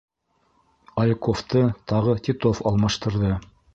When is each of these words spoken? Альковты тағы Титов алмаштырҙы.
Альковты 1.03 1.63
тағы 1.93 2.17
Титов 2.29 2.63
алмаштырҙы. 2.71 3.37